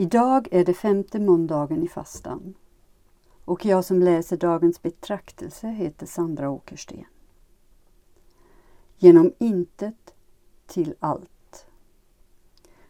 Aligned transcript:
Idag 0.00 0.48
är 0.50 0.64
det 0.64 0.74
femte 0.74 1.20
måndagen 1.20 1.82
i 1.82 1.88
fastan 1.88 2.54
och 3.44 3.64
jag 3.64 3.84
som 3.84 4.02
läser 4.02 4.36
dagens 4.36 4.82
betraktelse 4.82 5.68
heter 5.68 6.06
Sandra 6.06 6.50
Åkersten. 6.50 7.04
Genom 8.96 9.32
intet 9.38 10.14
till 10.66 10.94
allt. 11.00 11.66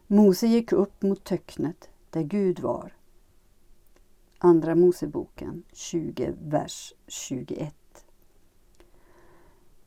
Mose 0.07 0.47
gick 0.47 0.71
upp 0.71 1.01
mot 1.01 1.23
töcknet 1.23 1.89
där 2.09 2.23
Gud 2.23 2.59
var. 2.59 2.93
Andra 4.37 4.75
Moseboken 4.75 5.63
20, 5.73 6.33
vers 6.41 6.93
21. 7.07 7.75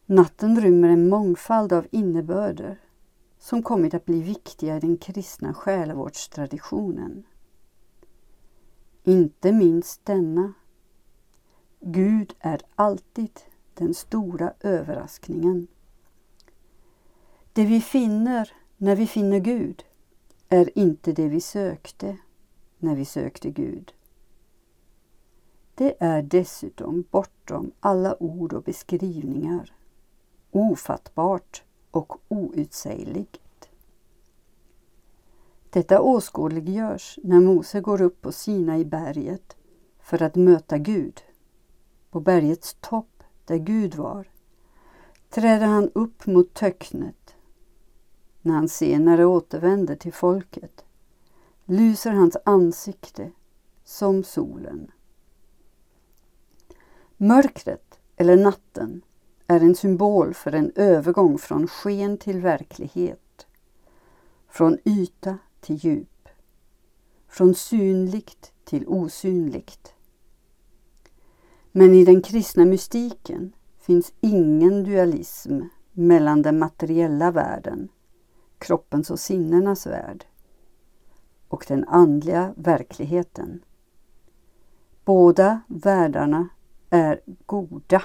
Natten 0.07 0.61
rymmer 0.61 0.89
en 0.89 1.09
mångfald 1.09 1.73
av 1.73 1.87
innebörder 1.91 2.81
som 3.43 3.63
kommit 3.63 3.95
att 3.95 4.05
bli 4.05 4.23
viktiga 4.23 4.77
i 4.77 4.81
den 4.81 4.97
kristna 4.97 5.55
själavårdstraditionen. 5.55 7.25
Inte 9.05 9.53
minst 9.53 10.05
denna. 10.05 10.53
Gud 11.81 12.35
är 12.39 12.63
alltid 12.75 13.41
den 13.75 13.95
stora 13.95 14.53
överraskningen. 14.61 15.67
Det 17.53 17.65
vi 17.65 17.81
finner 17.81 18.53
när 18.77 18.97
vi 18.97 19.07
finner 19.07 19.39
Gud 19.39 19.85
är 20.49 20.79
inte 20.79 21.13
det 21.13 21.29
vi 21.29 21.41
sökte 21.41 22.17
när 22.79 22.97
vi 22.97 23.05
sökte 23.05 23.51
Gud. 23.51 23.95
Det 25.75 25.95
är 25.99 26.23
dessutom 26.23 27.05
bortom 27.11 27.73
alla 27.81 28.23
ord 28.23 28.53
och 28.53 28.63
beskrivningar, 28.63 29.75
ofattbart 30.51 31.63
och 31.93 32.21
outsägligt. 32.29 33.69
Detta 35.71 36.01
åskådliggörs 36.01 37.19
när 37.23 37.41
Mose 37.41 37.81
går 37.81 38.03
upp 38.03 38.21
på 38.21 38.33
Sina 38.33 38.79
i 38.79 38.85
berget 38.85 39.57
för 40.01 40.23
att 40.23 40.35
möta 40.35 40.79
Gud. 40.79 41.21
På 42.11 42.21
bergets 42.21 42.77
topp, 42.81 43.23
där 43.45 43.57
Gud 43.57 43.95
var, 43.95 44.31
träder 45.31 45.67
han 45.67 45.91
upp 45.95 46.27
mot 46.27 46.55
töcknet. 46.55 47.35
När 48.43 48.55
han 48.55 48.69
senare 48.69 49.25
återvänder 49.25 49.97
till 49.97 50.13
folket 50.13 50.85
lyser 51.65 52.11
hans 52.11 52.37
ansikte 52.45 53.31
som 53.85 54.25
solen. 54.25 54.91
Mörkret, 57.17 57.99
eller 58.17 58.37
natten, 58.37 59.03
är 59.53 59.61
en 59.61 59.75
symbol 59.75 60.35
för 60.35 60.53
en 60.53 60.73
övergång 60.75 61.39
från 61.39 61.69
sken 61.69 62.19
till 62.19 62.41
verklighet, 62.41 63.47
från 64.49 64.79
yta 64.85 65.39
till 65.61 65.77
djup, 65.77 66.29
från 67.29 67.55
synligt 67.55 68.53
till 68.65 68.89
osynligt. 68.89 69.95
Men 71.73 71.95
i 71.95 72.05
den 72.05 72.23
kristna 72.23 72.65
mystiken 72.65 73.53
finns 73.81 74.13
ingen 74.21 74.85
dualism 74.85 75.61
mellan 75.93 76.43
den 76.43 76.59
materiella 76.59 77.31
världen, 77.31 77.89
kroppens 78.59 79.11
och 79.11 79.21
sinnenas 79.21 79.87
värld, 79.87 80.25
och 81.49 81.65
den 81.69 81.85
andliga 81.89 82.55
verkligheten. 82.57 83.65
Båda 85.05 85.61
världarna 85.67 86.49
är 86.91 87.21
goda. 87.47 88.03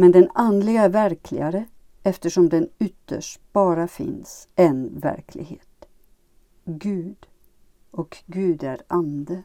Men 0.00 0.12
den 0.12 0.30
andliga 0.34 0.82
är 0.82 0.88
verkligare 0.88 1.64
eftersom 2.02 2.48
den 2.48 2.68
ytterst 2.78 3.40
bara 3.52 3.88
finns 3.88 4.48
en 4.54 5.00
verklighet. 5.00 5.88
Gud. 6.64 7.26
Och 7.90 8.16
Gud 8.26 8.62
är 8.62 8.82
ande. 8.88 9.42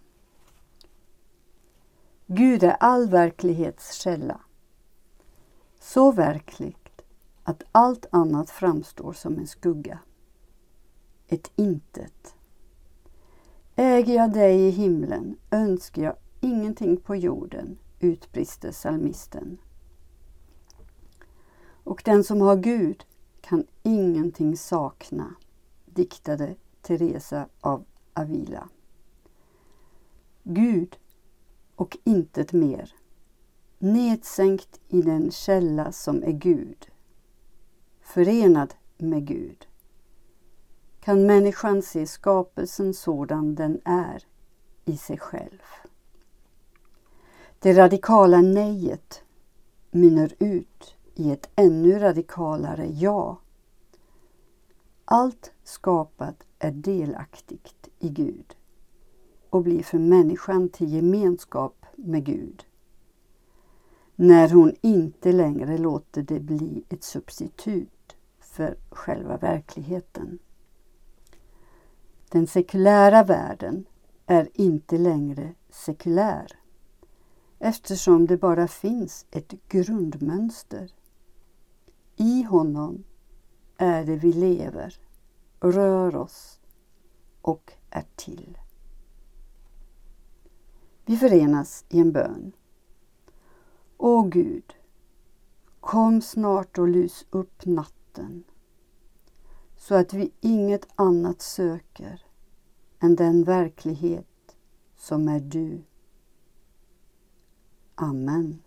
Gud 2.25 2.63
är 2.63 2.71
all 2.79 3.09
verklighets 3.09 3.93
källa. 3.93 4.39
Så 5.79 6.11
verkligt 6.11 7.01
att 7.43 7.63
allt 7.71 8.05
annat 8.11 8.49
framstår 8.49 9.13
som 9.13 9.37
en 9.37 9.47
skugga. 9.47 9.99
Ett 11.27 11.51
intet. 11.55 12.35
Äger 13.75 14.15
jag 14.15 14.33
dig 14.33 14.67
i 14.67 14.69
himlen 14.69 15.37
önskar 15.51 16.03
jag 16.03 16.15
ingenting 16.41 16.97
på 16.97 17.15
jorden, 17.15 17.77
utbrister 17.99 18.71
psalmisten. 18.71 19.57
Och 21.85 22.01
den 22.05 22.23
som 22.23 22.41
har 22.41 22.55
Gud 22.55 23.05
kan 23.41 23.67
ingenting 23.83 24.57
sakna, 24.57 25.35
diktade 25.85 26.55
Teresa 26.81 27.47
av 27.61 27.85
Avila. 28.13 28.69
Gud 30.43 30.97
och 31.75 31.97
intet 32.03 32.53
mer, 32.53 32.95
nedsänkt 33.77 34.79
i 34.87 35.01
den 35.01 35.31
källa 35.31 35.91
som 35.91 36.23
är 36.23 36.31
Gud, 36.31 36.87
förenad 38.01 38.73
med 38.97 39.27
Gud, 39.27 39.67
kan 40.99 41.25
människan 41.25 41.81
se 41.81 42.07
skapelsen 42.07 42.93
sådan 42.93 43.55
den 43.55 43.81
är 43.85 44.23
i 44.85 44.97
sig 44.97 45.17
själv. 45.17 45.61
Det 47.59 47.73
radikala 47.73 48.41
nejet 48.41 49.23
mynnar 49.91 50.33
ut 50.39 50.95
i 51.15 51.31
ett 51.31 51.49
ännu 51.55 51.99
radikalare 51.99 52.87
ja. 52.87 53.39
Allt 55.05 55.51
skapat 55.63 56.43
är 56.59 56.71
delaktigt 56.71 57.89
i 57.99 58.09
Gud 58.09 58.55
och 59.49 59.63
blir 59.63 59.83
för 59.83 59.99
människan 59.99 60.69
till 60.69 60.93
gemenskap 60.93 61.85
med 61.95 62.25
Gud. 62.25 62.65
När 64.15 64.49
hon 64.49 64.75
inte 64.81 65.31
längre 65.31 65.77
låter 65.77 66.21
det 66.21 66.39
bli 66.39 66.83
ett 66.89 67.03
substitut 67.03 68.15
för 68.39 68.77
själva 68.89 69.37
verkligheten. 69.37 70.39
Den 72.29 72.47
sekulära 72.47 73.23
världen 73.23 73.85
är 74.25 74.49
inte 74.53 74.97
längre 74.97 75.53
sekulär 75.69 76.59
eftersom 77.59 78.27
det 78.27 78.37
bara 78.37 78.67
finns 78.67 79.25
ett 79.31 79.53
grundmönster. 79.67 80.91
I 82.15 82.43
honom 82.43 83.03
är 83.77 84.05
det 84.05 84.15
vi 84.15 84.33
lever, 84.33 84.99
rör 85.59 86.15
oss 86.15 86.59
och 87.41 87.73
är 87.89 88.05
till. 88.15 88.57
Vi 91.05 91.17
förenas 91.17 91.85
i 91.89 91.99
en 91.99 92.11
bön. 92.11 92.51
Å 93.97 94.21
Gud, 94.21 94.73
kom 95.79 96.21
snart 96.21 96.77
och 96.77 96.87
lys 96.87 97.25
upp 97.29 97.65
natten 97.65 98.43
så 99.77 99.95
att 99.95 100.13
vi 100.13 100.31
inget 100.41 100.87
annat 100.95 101.41
söker 101.41 102.21
än 102.99 103.15
den 103.15 103.43
verklighet 103.43 104.55
som 104.95 105.27
är 105.27 105.39
du. 105.39 105.83
Amen. 107.95 108.64